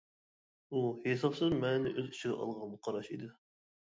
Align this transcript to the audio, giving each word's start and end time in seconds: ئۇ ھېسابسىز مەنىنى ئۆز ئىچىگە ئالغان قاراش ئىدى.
ئۇ 0.69 0.79
ھېسابسىز 1.03 1.53
مەنىنى 1.59 1.91
ئۆز 1.93 2.11
ئىچىگە 2.13 2.35
ئالغان 2.47 2.77
قاراش 2.89 3.11
ئىدى. 3.17 3.29